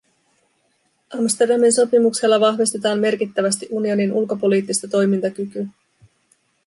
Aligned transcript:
Amsterdamin 1.19 1.73
sopimuksella 1.73 2.39
vahvistetaan 2.39 2.99
merkittävästi 2.99 3.67
unionin 3.71 4.13
ulkopoliittista 4.13 4.87
toimintakykyä. 4.87 5.67